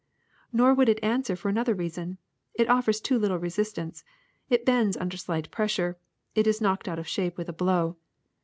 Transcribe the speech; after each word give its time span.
*'Nor 0.51 0.73
would 0.73 0.89
it 0.89 0.99
answer 1.03 1.35
for 1.35 1.47
another 1.47 1.75
reason: 1.75 2.17
it 2.55 2.67
offers 2.67 2.99
too 2.99 3.19
little 3.19 3.37
resistance, 3.37 4.03
it 4.49 4.65
bends 4.65 4.97
under 4.97 5.15
slight 5.15 5.51
pressure, 5.51 5.95
it 6.33 6.47
is 6.47 6.59
knocked 6.59 6.87
out 6.87 6.97
of 6.97 7.07
shape 7.07 7.37
with 7.37 7.49
a 7.49 7.53
blow. 7.53 7.97